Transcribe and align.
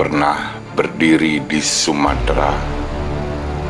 pernah 0.00 0.56
berdiri 0.72 1.44
di 1.44 1.60
Sumatera 1.60 2.56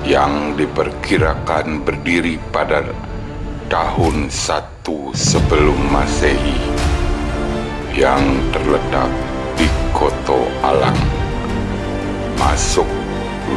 yang 0.06 0.54
diperkirakan 0.54 1.82
berdiri 1.82 2.38
pada 2.54 2.86
tahun 3.66 4.30
1 4.30 5.10
sebelum 5.10 5.74
Masehi 5.90 6.54
yang 7.98 8.22
terletak 8.54 9.10
di 9.58 9.66
Koto 9.90 10.46
Alang 10.62 10.94
masuk 12.38 12.86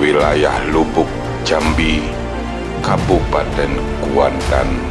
wilayah 0.02 0.58
Lubuk 0.74 1.06
Jambi 1.46 2.02
Kabupaten 2.82 3.70
Kuantan, 4.02 4.82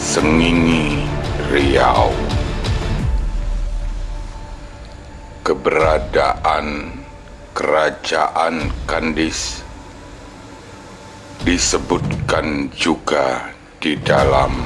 Sengingi, 0.00 1.04
Riau. 1.52 2.08
Keberadaan 5.42 7.01
Kerajaan 7.52 8.72
Kandis 8.88 9.60
disebutkan 11.44 12.72
juga 12.72 13.52
di 13.76 13.92
dalam 14.00 14.56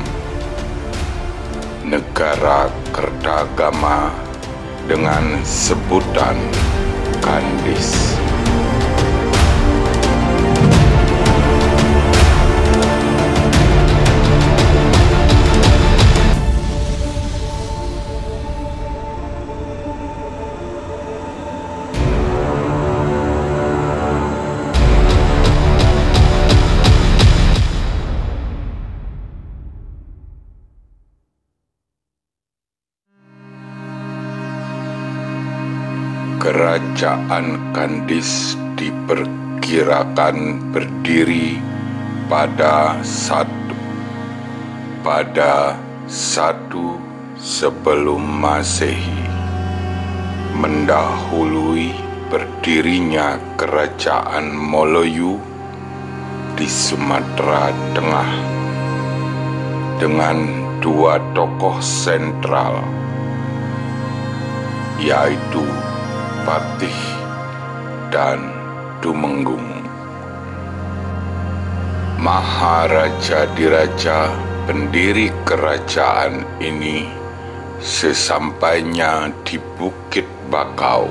negara 1.82 2.70
Kerdagama 2.94 4.14
dengan 4.86 5.42
sebutan 5.42 6.38
Kandis. 7.18 8.25
Kerajaan 36.96 37.76
Kandis 37.76 38.56
diperkirakan 38.80 40.72
berdiri 40.72 41.60
pada 42.24 42.96
satu 43.04 43.76
pada 45.04 45.76
satu 46.08 46.96
sebelum 47.36 48.24
Masehi 48.40 49.28
mendahului 50.56 51.92
berdirinya 52.32 53.44
Kerajaan 53.60 54.56
Moloyu 54.56 55.36
di 56.56 56.64
Sumatera 56.64 57.76
Tengah 57.92 58.32
dengan 60.00 60.48
dua 60.80 61.20
tokoh 61.36 61.76
sentral 61.76 62.80
yaitu 64.96 65.60
Patih 66.46 66.94
dan 68.14 68.38
Tumenggung. 69.02 69.82
Maharaja 72.22 73.50
Diraja 73.58 74.30
pendiri 74.70 75.34
kerajaan 75.42 76.46
ini 76.62 77.10
sesampainya 77.82 79.34
di 79.42 79.58
Bukit 79.74 80.30
Bakau 80.46 81.10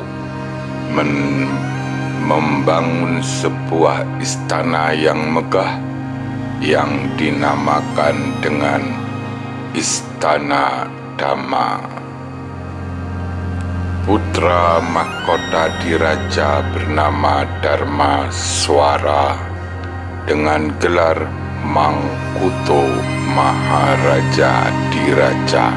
membangun 2.23 3.19
sebuah 3.19 4.07
istana 4.23 4.95
yang 4.95 5.19
megah 5.35 5.83
yang 6.63 7.11
dinamakan 7.19 8.39
dengan 8.39 8.79
Istana 9.75 10.87
Dhamma. 11.19 12.04
Putra 14.05 14.77
mahkota 14.85 15.81
diraja 15.81 16.61
bernama 16.69 17.41
Dharma 17.57 18.29
Suara 18.29 19.33
dengan 20.29 20.69
gelar 20.77 21.25
Mangkuto 21.65 22.85
Maharaja 23.33 24.69
Diraja. 24.93 25.73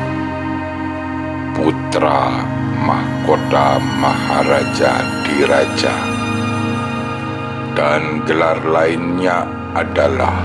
Putra 1.56 2.44
mahkota 2.84 3.80
Maharaja 3.96 4.92
Diraja. 5.24 5.96
Dan 7.72 8.28
gelar 8.28 8.60
lainnya 8.60 9.48
adalah 9.72 10.44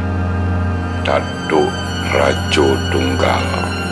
Datuk 1.03 1.75
Rajo 2.15 2.79
Tunggal. 2.95 3.82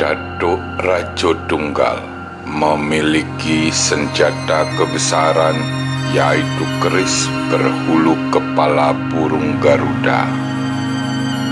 Datuk 0.00 0.56
Rajo 0.80 1.36
Tunggal 1.44 2.00
memiliki 2.48 3.68
senjata 3.68 4.64
kebesaran 4.80 5.52
yaitu 6.16 6.64
keris 6.80 7.28
berhulu 7.52 8.16
kepala 8.32 8.96
burung 9.12 9.60
Garuda 9.60 10.24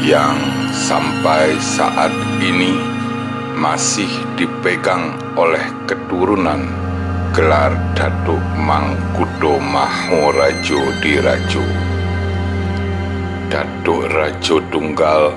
yang 0.01 0.41
sampai 0.73 1.61
saat 1.61 2.09
ini 2.41 2.73
masih 3.53 4.09
dipegang 4.41 5.13
oleh 5.37 5.69
keturunan 5.85 6.73
gelar 7.37 7.77
Datuk 7.93 8.41
Mangkudo 8.57 9.61
Mahorajo 9.61 10.81
Dirajo. 11.05 11.65
Datuk 13.53 14.09
Rajo 14.09 14.57
Tunggal 14.73 15.37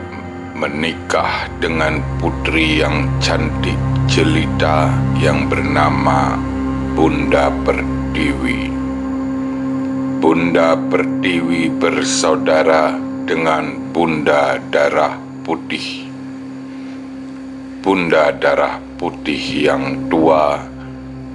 menikah 0.62 1.50
dengan 1.58 1.98
putri 2.22 2.86
yang 2.86 3.10
cantik 3.18 3.82
jelita 4.06 4.94
yang 5.18 5.50
bernama 5.50 6.38
Bunda 6.94 7.50
Pertiwi. 7.66 8.70
Bunda 10.22 10.78
Pertiwi 10.78 11.66
bersaudara 11.82 12.94
dengan 13.26 13.90
Bunda 13.90 14.62
Darah 14.70 15.18
Putih. 15.42 16.06
Bunda 17.82 18.30
Darah 18.30 18.78
Putih 19.02 19.42
yang 19.66 20.14
tua 20.14 20.62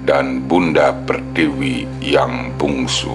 dan 0.07 0.39
Bunda 0.47 0.95
Pertiwi 1.03 1.83
yang 1.99 2.55
bungsu. 2.55 3.11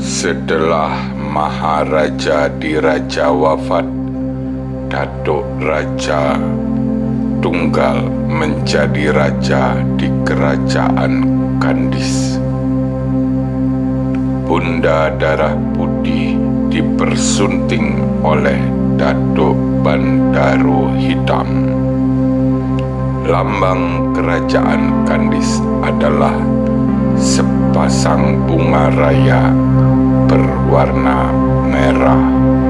Setelah 0.00 1.19
Maharaja 1.30 2.50
di 2.50 2.74
Raja 2.74 3.30
wafat, 3.30 3.86
Datuk 4.90 5.46
Raja 5.62 6.34
Tunggal 7.38 8.10
menjadi 8.26 9.14
raja 9.14 9.78
di 9.94 10.10
kerajaan 10.26 11.22
Kandis. 11.62 12.36
Bunda 14.42 15.14
Darah 15.14 15.54
Putih 15.78 16.34
dipersunting 16.68 18.20
oleh 18.26 18.58
Datuk 18.98 19.54
Bandaro 19.86 20.90
Hitam. 20.98 21.48
Lambang 23.24 24.12
kerajaan 24.18 25.06
Kandis 25.06 25.62
adalah 25.86 26.34
sepasang 27.14 28.44
bunga 28.50 28.90
raya 28.92 29.54
berwarna 30.70 31.34
merah 31.66 32.69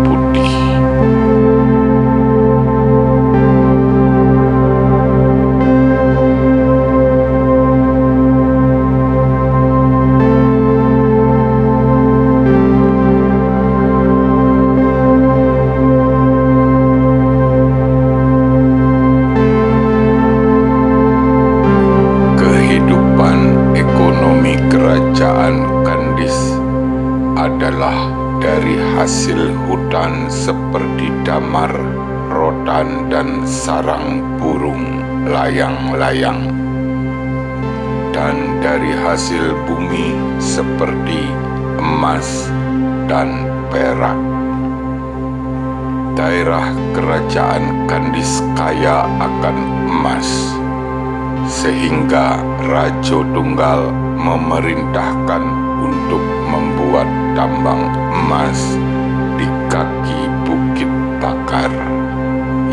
hasil 39.21 39.53
bumi 39.69 40.17
seperti 40.41 41.29
emas 41.77 42.49
dan 43.05 43.45
perak. 43.69 44.17
Daerah 46.17 46.73
kerajaan 46.97 47.85
Kandis 47.85 48.41
kaya 48.57 49.05
akan 49.05 49.57
emas, 49.93 50.25
sehingga 51.53 52.41
Rajo 52.65 53.21
Tunggal 53.37 53.93
memerintahkan 54.17 55.45
untuk 55.85 56.25
membuat 56.49 57.05
tambang 57.37 57.93
emas 58.25 58.57
di 59.37 59.45
kaki 59.69 60.21
Bukit 60.49 60.89
Bakar 61.21 61.69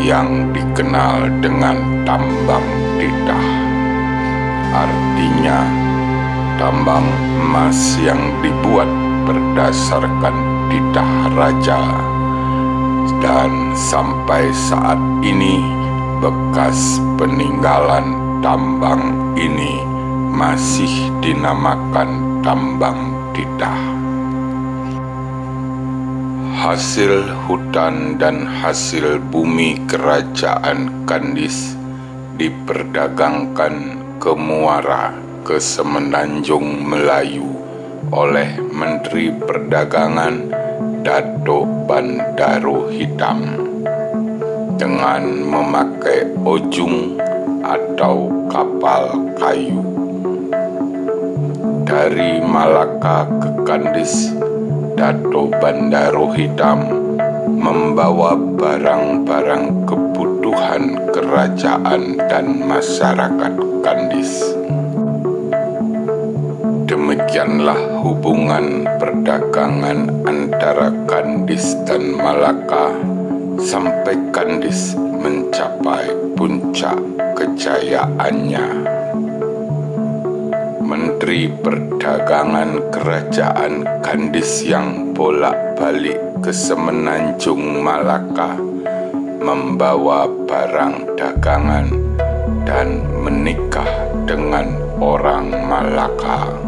yang 0.00 0.48
dikenal 0.56 1.28
dengan 1.44 1.76
tambang 2.08 2.64
tidah. 2.96 3.48
Artinya, 4.72 5.87
tambang 6.58 7.06
emas 7.38 7.94
yang 8.02 8.18
dibuat 8.42 8.90
berdasarkan 9.24 10.34
tidah 10.68 11.12
raja 11.38 11.80
dan 13.22 13.72
sampai 13.78 14.50
saat 14.50 14.98
ini 15.22 15.62
bekas 16.18 16.98
peninggalan 17.14 18.18
tambang 18.42 19.34
ini 19.38 19.78
masih 20.34 20.90
dinamakan 21.22 22.42
tambang 22.42 23.14
tidah. 23.32 23.78
Hasil 26.58 27.22
hutan 27.46 28.18
dan 28.18 28.42
hasil 28.44 29.22
bumi 29.30 29.78
kerajaan 29.86 31.06
Kandis 31.06 31.78
diperdagangkan 32.34 34.02
ke 34.18 34.34
Muara 34.34 35.27
ke 35.48 35.56
Semenanjung 35.56 36.84
Melayu 36.84 37.48
oleh 38.12 38.60
Menteri 38.68 39.32
Perdagangan 39.32 40.52
Dato 41.00 41.64
Bandaro 41.88 42.92
Hitam 42.92 43.56
dengan 44.76 45.24
memakai 45.48 46.36
ojung 46.44 47.16
atau 47.64 48.28
kapal 48.52 49.32
kayu. 49.40 49.80
Dari 51.88 52.44
Malaka 52.44 53.24
ke 53.40 53.48
Kandis, 53.64 54.36
Dato 55.00 55.48
Bandaro 55.48 56.28
Hitam 56.36 56.84
membawa 57.56 58.36
barang-barang 58.36 59.88
kebutuhan 59.88 61.08
kerajaan 61.08 62.20
dan 62.28 62.68
masyarakat 62.68 63.54
Kandis. 63.80 64.44
Demikianlah 67.08 68.04
hubungan 68.04 68.84
perdagangan 69.00 70.28
antara 70.28 70.92
Kandis 71.08 71.72
dan 71.88 72.12
Malaka 72.12 72.92
sampai 73.56 74.12
Kandis 74.28 74.92
mencapai 74.92 76.04
puncak 76.36 77.00
kejayaannya. 77.32 78.84
Menteri 80.84 81.48
Perdagangan 81.48 82.92
Kerajaan 82.92 84.04
Kandis 84.04 84.68
yang 84.68 85.16
bolak-balik 85.16 86.44
ke 86.44 86.52
Semenanjung 86.52 87.80
Malaka 87.80 88.52
membawa 89.40 90.28
barang 90.28 91.16
dagangan 91.16 91.88
dan 92.68 93.00
menikah 93.24 93.88
dengan 94.28 94.76
orang 95.00 95.48
Malaka 95.64 96.67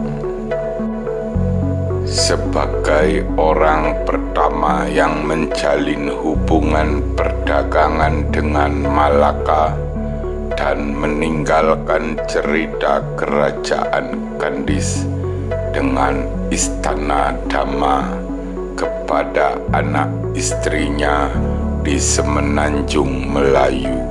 sebagai 2.11 3.23
orang 3.39 4.03
pertama 4.03 4.83
yang 4.91 5.23
menjalin 5.23 6.11
hubungan 6.11 6.99
perdagangan 7.15 8.27
dengan 8.35 8.83
Malaka 8.83 9.79
dan 10.59 10.99
meninggalkan 10.99 12.19
cerita 12.27 12.99
kerajaan 13.15 14.19
Kandis 14.43 15.07
dengan 15.71 16.27
istana 16.51 17.31
Dama 17.47 18.11
kepada 18.75 19.63
anak 19.71 20.11
istrinya 20.35 21.31
di 21.87 21.95
Semenanjung 21.95 23.31
Melayu. 23.31 24.03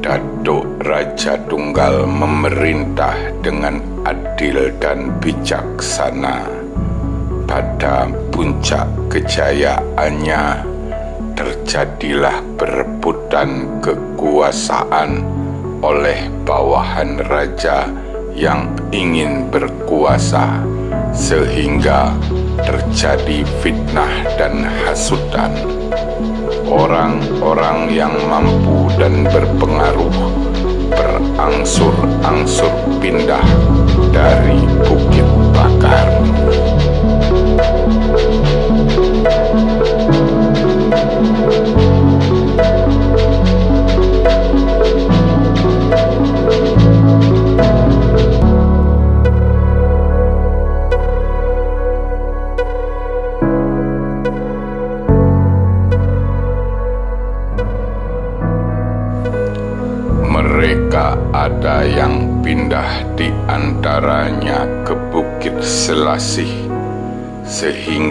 Datuk 0.00 0.64
Raja 0.80 1.36
Tunggal 1.44 2.08
memerintah 2.08 3.16
dengan 3.44 3.93
adil 4.04 4.70
dan 4.78 5.12
bijaksana. 5.20 6.46
Pada 7.44 8.08
puncak 8.32 8.88
kejayaannya, 9.12 10.64
terjadilah 11.36 12.40
perebutan 12.56 13.80
kekuasaan 13.84 15.20
oleh 15.84 16.32
bawahan 16.48 17.20
raja 17.28 17.90
yang 18.32 18.72
ingin 18.90 19.46
berkuasa, 19.52 20.64
sehingga 21.12 22.16
terjadi 22.64 23.44
fitnah 23.60 24.14
dan 24.40 24.66
hasutan 24.86 25.52
orang-orang 26.68 27.92
yang 27.92 28.14
mampu 28.26 28.88
dan 28.98 29.22
berpengaruh 29.28 30.10
berangsur-angsur 30.90 32.72
pindah 33.04 33.44
dari 34.16 34.64
Bukit 34.80 35.03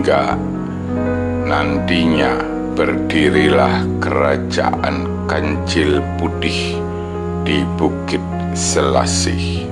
sehingga 0.03 0.35
nantinya 1.47 2.35
berdirilah 2.75 3.87
kerajaan 4.03 5.07
Kancil 5.31 6.03
Putih 6.19 6.75
di 7.47 7.63
Bukit 7.79 8.19
Selasih. 8.51 9.63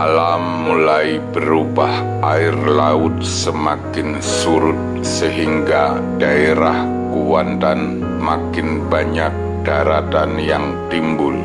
Alam 0.00 0.64
mulai 0.64 1.20
berubah, 1.28 2.24
air 2.24 2.56
laut 2.56 3.20
semakin 3.20 4.16
surut 4.24 4.80
sehingga 5.04 6.00
daerah 6.16 6.80
Kuantan 7.12 8.00
makin 8.16 8.88
banyak 8.88 9.60
daratan 9.60 10.40
yang 10.40 10.72
timbul. 10.88 11.36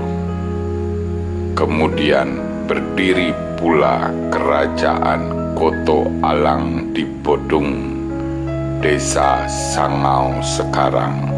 Kemudian 1.51 2.39
berdiri 2.63 3.36
pula 3.60 4.08
kerajaan 4.32 5.45
Koto 5.55 6.12
Alang 6.19 6.91
di 6.91 7.07
Bodung, 7.07 7.79
desa 8.83 9.47
Sangau 9.47 10.35
sekarang. 10.43 11.31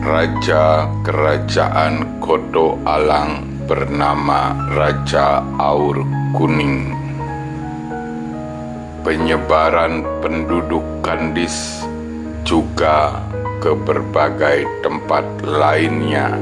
Raja 0.00 0.88
kerajaan 1.04 2.24
Koto 2.24 2.80
Alang 2.88 3.44
bernama 3.68 4.56
Raja 4.72 5.44
Aur 5.60 6.00
Kuning. 6.32 6.96
Penyebaran 9.04 10.08
penduduk 10.24 11.04
Kandis 11.04 11.84
juga 12.48 13.20
ke 13.60 13.76
berbagai 13.76 14.64
tempat 14.80 15.28
lainnya 15.44 16.32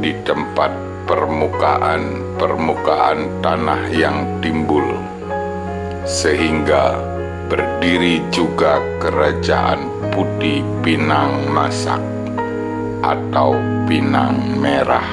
di 0.00 0.16
tempat 0.24 0.72
permukaan-permukaan 2.40 3.44
tanah 3.44 3.92
yang 3.92 4.40
timbul, 4.40 4.96
sehingga 6.08 6.96
berdiri 7.52 8.24
juga 8.32 8.80
kerajaan 8.96 9.84
putih 10.08 10.64
Pinang 10.80 11.52
Masak 11.52 12.00
atau 13.04 13.52
Pinang 13.84 14.56
Merah 14.56 15.04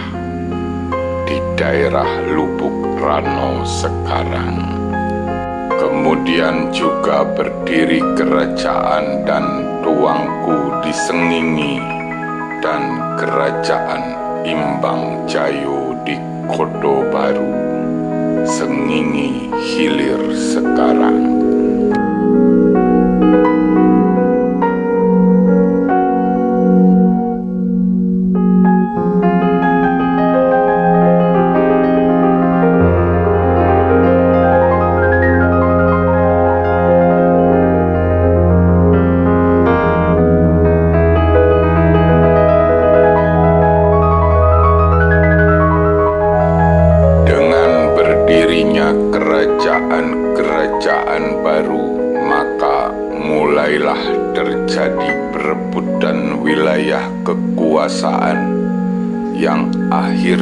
di 1.28 1.36
daerah 1.60 2.08
Lubuk 2.32 2.96
Rano 2.96 3.68
sekarang. 3.68 4.80
Kemudian 5.76 6.72
juga 6.72 7.28
berdiri 7.28 8.00
kerajaan 8.16 9.28
dan 9.28 9.68
tuangku 9.84 10.80
disengingi 10.80 11.84
dan 12.64 13.04
kerajaan 13.20 14.16
Imbang 14.48 15.28
Jayo 15.28 15.92
di 16.08 16.16
Kodo 16.48 17.08
Baru 17.12 17.48
sengingi 18.44 19.48
hilir 19.56 20.20
sekarang. 20.36 21.07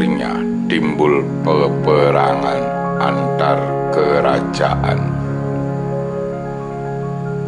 Akhirnya 0.06 0.38
timbul 0.70 1.26
peperangan 1.42 2.62
antar 3.02 3.58
kerajaan. 3.90 5.02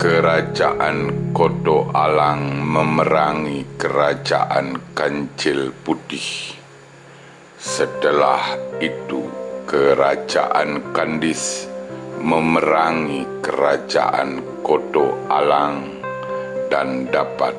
Kerajaan 0.02 0.98
Kodo 1.38 1.94
Alang 1.94 2.66
memerangi 2.66 3.62
kerajaan 3.78 4.74
Kancil 4.98 5.70
Putih. 5.86 6.58
Setelah 7.62 8.42
itu, 8.82 9.30
kerajaan 9.70 10.82
Kandis 10.98 11.70
memerangi 12.18 13.22
kerajaan 13.46 14.42
Kodo 14.66 15.14
Alang 15.30 15.94
dan 16.74 17.06
dapat 17.14 17.54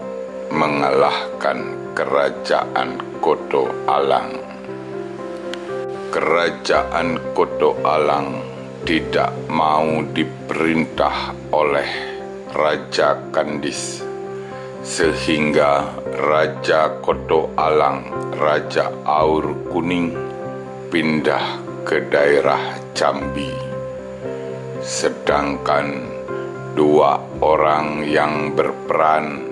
mengalahkan 0.50 1.94
kerajaan 1.94 2.98
Kodo 3.22 3.70
Alang. 3.86 4.47
Kerajaan 6.08 7.36
Kodo 7.36 7.84
Alang 7.84 8.40
tidak 8.88 9.28
mau 9.52 10.00
diperintah 10.08 11.36
oleh 11.52 11.90
Raja 12.48 13.28
Kandis 13.28 14.00
sehingga 14.80 16.00
Raja 16.16 17.04
Kodo 17.04 17.52
Alang, 17.60 18.08
Raja 18.40 18.88
Aur 19.04 19.68
Kuning 19.68 20.16
pindah 20.88 21.60
ke 21.84 22.08
daerah 22.08 22.80
Jambi. 22.96 23.52
Sedangkan 24.80 26.08
dua 26.72 27.20
orang 27.44 28.08
yang 28.08 28.56
berperan 28.56 29.44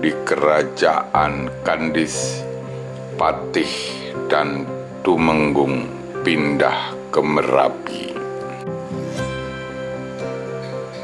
di 0.00 0.16
kerajaan 0.24 1.52
Kandis, 1.60 2.40
Patih 3.20 3.68
dan 4.32 4.73
Tumenggung 5.04 5.84
pindah 6.24 6.96
ke 7.12 7.20
Merapi. 7.20 8.16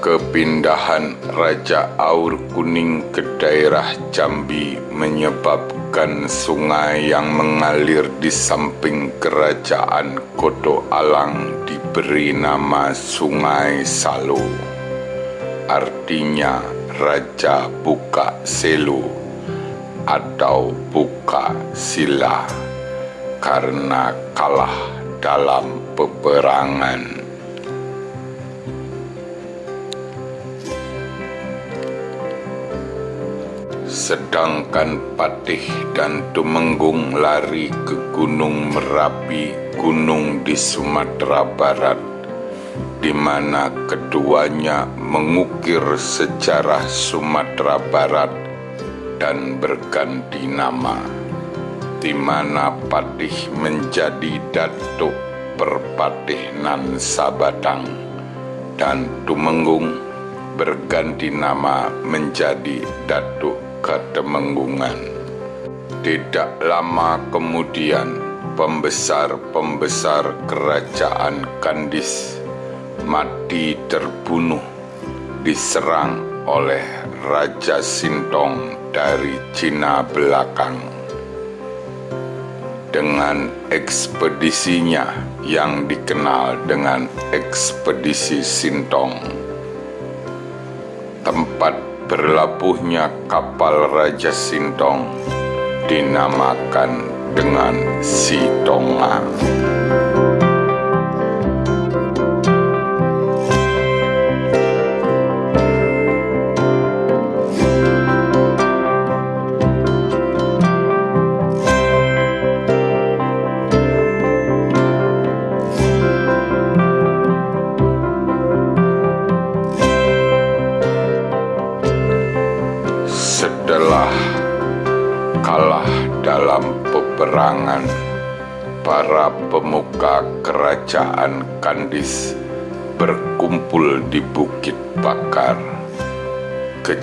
Kepindahan 0.00 1.20
Raja 1.36 1.92
Aur 2.00 2.40
Kuning 2.48 3.12
ke 3.12 3.36
daerah 3.36 3.92
Jambi 4.08 4.80
menyebabkan 4.88 6.24
sungai 6.32 7.12
yang 7.12 7.28
mengalir 7.28 8.08
di 8.24 8.32
samping 8.32 9.20
kerajaan 9.20 10.16
Kodo 10.32 10.88
Alang 10.88 11.68
diberi 11.68 12.32
nama 12.32 12.96
Sungai 12.96 13.84
Salo. 13.84 14.40
Artinya 15.68 16.64
Raja 16.96 17.68
Buka 17.68 18.40
Selo 18.48 19.04
atau 20.08 20.72
Buka 20.88 21.52
Sila 21.76 22.69
karena 23.40 24.14
kalah 24.36 24.76
dalam 25.18 25.80
peperangan. 25.98 27.20
sedangkan 33.90 35.18
Patih 35.18 35.66
dan 35.94 36.22
Tumenggung 36.30 37.14
lari 37.14 37.70
ke 37.86 38.14
Gunung 38.14 38.70
Merapi, 38.70 39.74
gunung 39.74 40.46
di 40.46 40.54
Sumatera 40.54 41.42
Barat, 41.42 41.98
di 43.02 43.10
mana 43.10 43.70
keduanya 43.90 44.86
mengukir 44.94 45.82
sejarah 45.98 46.86
Sumatera 46.86 47.82
Barat 47.90 48.30
dan 49.18 49.58
berganti 49.58 50.42
nama, 50.46 51.19
di 52.00 52.16
mana 52.16 52.72
Patih 52.88 53.52
menjadi 53.52 54.40
Datuk 54.48 55.12
Perpatihnan 55.60 56.96
Sabatang 56.96 57.84
dan 58.80 59.04
Tumenggung 59.28 60.00
berganti 60.56 61.28
nama 61.28 61.92
menjadi 62.00 62.80
Datuk 63.04 63.84
Katemenggungan. 63.84 64.96
Tidak 66.00 66.64
lama 66.64 67.20
kemudian, 67.28 68.16
pembesar-pembesar 68.56 70.48
kerajaan 70.48 71.44
Kandis 71.60 72.40
mati 73.04 73.76
terbunuh 73.92 74.64
diserang 75.44 76.44
oleh 76.48 76.84
Raja 77.20 77.84
Sintong 77.84 78.88
dari 78.92 79.36
Cina 79.52 80.00
belakang. 80.04 80.99
Dengan 82.90 83.46
ekspedisinya 83.70 85.06
yang 85.46 85.86
dikenal 85.86 86.66
dengan 86.66 87.06
ekspedisi 87.30 88.42
Sintong, 88.42 89.14
tempat 91.22 91.78
berlabuhnya 92.10 93.30
kapal 93.30 93.94
Raja 93.94 94.34
Sintong 94.34 95.06
dinamakan 95.86 97.06
dengan 97.38 98.02
Sitonga. 98.02 99.22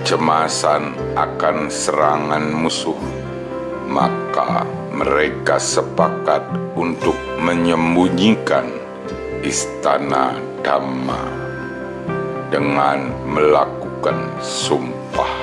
Kecemasan 0.08 0.96
akan 1.20 1.68
serangan 1.68 2.56
musuh, 2.56 2.96
maka 3.92 4.64
mereka 4.96 5.60
sepakat 5.60 6.48
untuk 6.80 7.12
menyembunyikan 7.44 8.72
istana 9.44 10.32
Dhamma 10.64 11.28
dengan 12.48 13.12
melakukan 13.28 14.32
sumpah. 14.40 15.36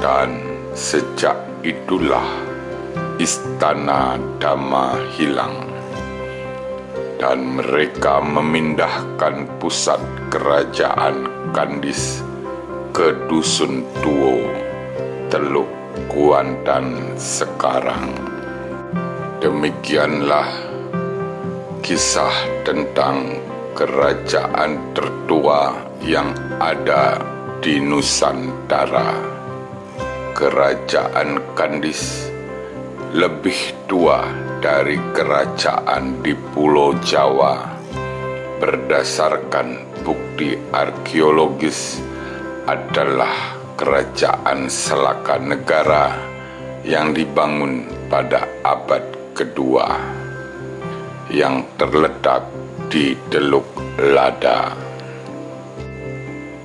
Dan 0.00 0.40
sejak 0.72 1.36
itulah 1.60 2.24
istana 3.20 4.16
Dhamma 4.40 4.96
hilang 5.12 5.60
dan 7.20 7.52
mereka 7.52 8.24
memindahkan 8.24 9.60
pusat 9.60 10.00
kerajaan 10.32 11.28
Kandis 11.52 12.24
ke 12.98 13.14
Dusun 13.30 13.86
Tuo, 14.02 14.42
Teluk 15.30 15.70
Kuantan 16.10 17.14
sekarang. 17.14 18.10
Demikianlah 19.38 20.50
kisah 21.78 22.34
tentang 22.66 23.38
kerajaan 23.78 24.98
tertua 24.98 25.78
yang 26.02 26.34
ada 26.58 27.22
di 27.62 27.78
Nusantara. 27.78 29.14
Kerajaan 30.34 31.54
Kandis 31.54 32.26
lebih 33.14 33.78
tua 33.86 34.26
dari 34.58 34.98
kerajaan 35.14 36.18
di 36.18 36.34
Pulau 36.34 36.98
Jawa 36.98 37.62
berdasarkan 38.58 39.86
bukti 40.02 40.58
arkeologis 40.74 42.08
adalah 42.68 43.56
kerajaan 43.80 44.68
Selaka 44.68 45.40
Negara 45.40 46.12
yang 46.84 47.16
dibangun 47.16 47.88
pada 48.12 48.44
abad 48.60 49.32
kedua 49.32 49.88
yang 51.32 51.64
terletak 51.80 52.44
di 52.92 53.16
Teluk 53.32 53.72
Lada. 53.96 54.76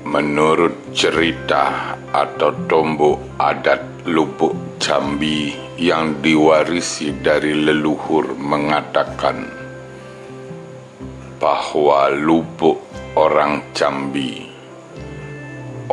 Menurut 0.03 0.91
cerita 0.91 1.95
atau 2.11 2.51
tombok 2.67 3.39
adat 3.39 4.03
Lubuk 4.03 4.75
Jambi 4.83 5.55
yang 5.79 6.19
diwarisi 6.19 7.15
dari 7.23 7.55
leluhur 7.55 8.35
mengatakan 8.35 9.47
bahwa 11.39 12.11
lubuk 12.11 12.83
orang 13.15 13.63
Jambi 13.71 14.42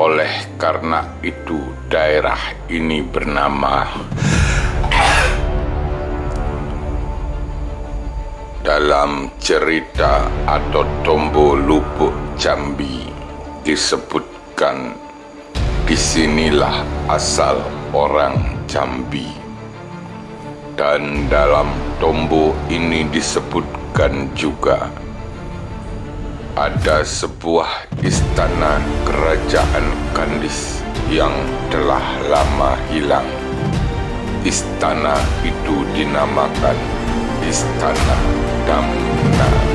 oleh 0.00 0.56
karena 0.56 1.04
itu 1.20 1.60
daerah 1.92 2.40
ini 2.72 3.04
bernama 3.04 3.84
dalam 8.64 9.28
cerita 9.36 10.24
atau 10.48 10.88
tombo 11.04 11.52
lubuk 11.52 12.16
Jambi 12.40 13.12
disebutkan 13.60 14.96
di 15.84 15.92
sinilah 15.92 16.80
asal 17.12 17.60
orang 17.92 18.56
Jambi. 18.64 19.28
Dan 20.80 21.28
dalam 21.28 21.68
tombo 22.00 22.56
ini 22.72 23.04
disebutkan 23.12 24.32
juga 24.32 24.88
ada 26.58 27.06
sebuah 27.06 27.90
istana 28.02 28.82
kerajaan 29.06 29.86
Kandis 30.10 30.82
yang 31.06 31.32
telah 31.70 32.02
lama 32.26 32.74
hilang. 32.90 33.26
Istana 34.42 35.20
itu 35.46 35.84
dinamakan 35.94 36.78
Istana 37.44 38.16
Damna. 38.64 39.69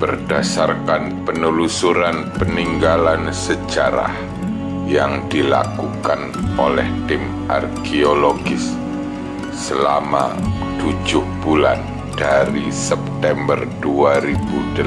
Berdasarkan 0.00 1.28
penelusuran 1.28 2.32
peninggalan 2.40 3.28
sejarah 3.28 4.08
yang 4.88 5.28
dilakukan 5.28 6.32
oleh 6.56 6.88
tim 7.04 7.20
arkeologis 7.52 8.72
selama 9.52 10.32
tujuh 10.80 11.20
bulan 11.44 11.84
dari 12.16 12.72
September 12.72 13.60
2008 13.84 14.80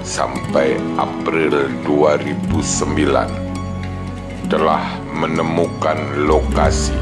sampai 0.00 0.80
April 0.96 1.68
2009 1.84 4.48
telah 4.48 4.88
menemukan 5.12 6.00
lokasi 6.24 6.96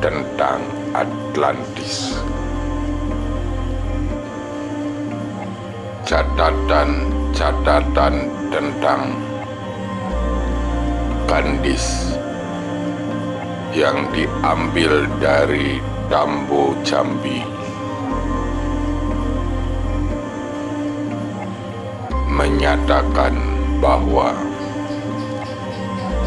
tentang 0.01 0.65
Atlantis. 0.97 2.17
Catatan-catatan 6.13 8.15
tentang 8.53 9.17
Kandis 11.25 12.13
yang 13.73 14.13
diambil 14.13 15.09
dari 15.25 15.81
Dambo 16.13 16.77
Jambi. 16.85 17.41
Menyatakan 22.29 23.33
bahwa 23.81 24.37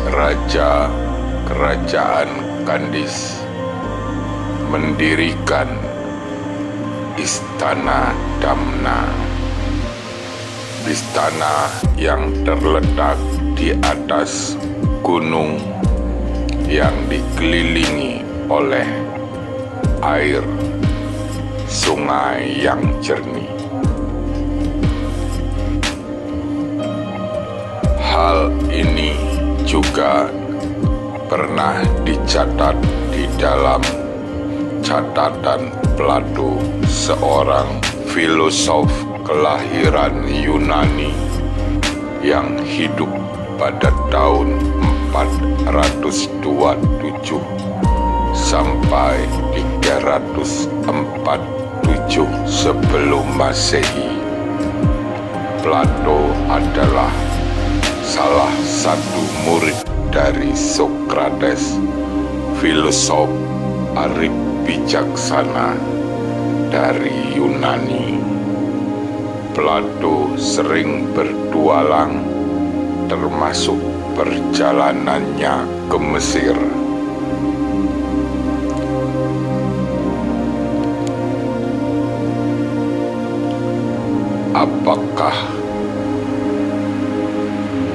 Raja 0.09 0.89
Kerajaan 1.45 2.29
Kandis 2.65 3.37
mendirikan 4.73 5.69
Istana 7.21 8.17
Damna 8.41 9.24
istana 10.85 11.69
yang 11.97 12.29
terletak 12.45 13.17
di 13.57 13.73
atas 13.73 14.53
gunung 15.01 15.57
yang 16.69 16.93
dikelilingi 17.09 18.21
oleh 18.45 18.85
air 20.05 20.45
sungai 21.65 22.61
yang 22.61 22.81
jernih. 23.01 23.49
Hal 28.05 28.53
ini 28.69 29.17
juga 29.65 30.29
pernah 31.25 31.81
dicatat 32.05 32.77
di 33.09 33.25
dalam 33.41 33.81
catatan 34.85 35.73
Plato, 35.97 36.61
seorang 36.85 37.81
filosof 38.13 39.14
kelahiran 39.25 40.21
Yunani 40.29 41.09
yang 42.21 42.61
hidup 42.61 43.09
pada 43.57 43.89
tahun 44.13 44.53
427 45.09 46.45
sampai 48.37 49.25
347 49.81 50.69
sebelum 52.45 53.25
Masehi. 53.33 54.13
Plato 55.65 56.29
adalah 56.45 57.09
salah 58.05 58.53
satu 58.61 59.21
murid 59.49 59.73
dari 60.13 60.53
Socrates, 60.53 61.73
filosof 62.61 63.33
arif 63.97 64.29
bijaksana 64.69 65.73
dari 66.69 67.33
Yunani. 67.33 68.34
Plato 69.55 70.35
sering 70.35 71.15
bertualang 71.15 72.19
termasuk 73.07 73.79
perjalanannya 74.11 75.63
ke 75.87 75.95
Mesir. 75.95 76.59
Apakah 84.51 85.39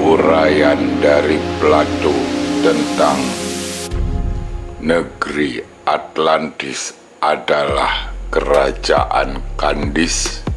uraian 0.01 0.81
dari 1.05 1.37
Plato 1.61 2.17
tentang 2.65 3.21
negeri 4.81 5.61
Atlantis 5.85 6.97
adalah 7.21 8.17
kerajaan 8.33 9.45
Kandis 9.61 10.49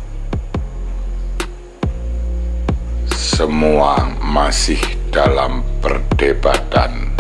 semua 3.34 4.14
masih 4.22 4.78
dalam 5.10 5.66
perdebatan. 5.82 7.18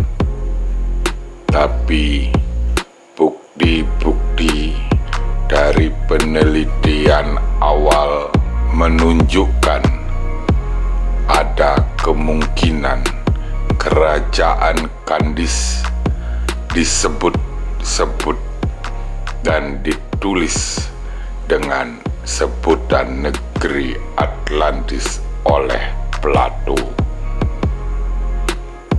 Tapi 1.49 2.30
bukti-bukti 3.17 4.78
dari 5.49 5.89
penelitian 6.06 7.41
awal 7.58 8.30
menunjukkan 8.78 9.82
ada 11.26 11.82
kemungkinan 12.06 13.02
kerajaan 13.82 14.86
Kandis 15.10 15.82
disebut-sebut 16.78 18.38
dan 19.41 19.82
ditulis 19.82 20.78
dengan 21.49 21.97
sebutan 22.21 23.26
negeri 23.26 23.97
Atlantis 24.21 25.17
oleh 25.49 26.03
Plato. 26.23 26.79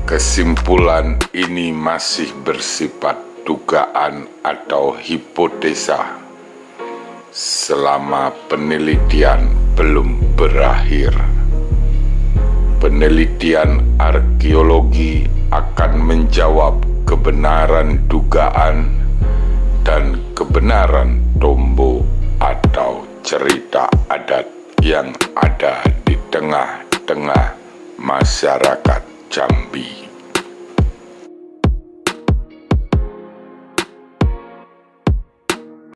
Kesimpulan 0.05 1.17
ini 1.33 1.73
masih 1.73 2.29
bersifat 2.45 3.17
dugaan 3.49 4.29
atau 4.45 4.93
hipotesa 4.93 6.21
selama 7.33 8.29
penelitian 8.53 9.49
belum 9.73 10.37
berakhir. 10.37 11.17
Penelitian 12.85 13.97
arkeologi 13.97 15.25
akan 15.49 16.05
menjawab 16.05 16.77
kebenaran 17.09 18.05
dugaan 18.05 19.01
dan 19.81 20.21
kebenaran 20.37 21.25
tombo 21.41 22.05
atau 22.37 23.09
cerita 23.25 23.89
adat 24.13 24.45
yang 24.85 25.17
ada 25.41 25.81
di 26.05 26.21
tengah-tengah 27.05 27.53
masyarakat 28.01 29.03
Jambi. 29.29 30.04